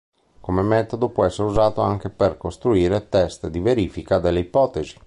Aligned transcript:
Questo 0.39 0.63
metodo 0.63 1.09
può 1.09 1.25
essere 1.25 1.47
usato 1.47 1.81
anche 1.81 2.09
per 2.09 2.35
costruire 2.35 3.07
test 3.07 3.49
di 3.49 3.59
verifica 3.59 4.17
delle 4.17 4.39
ipotesi. 4.39 4.99